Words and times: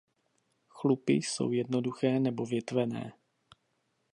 Chlupy 0.69 1.13
jsou 1.13 1.51
jednoduché 1.51 2.19
nebo 2.19 2.45
větvené. 2.45 3.13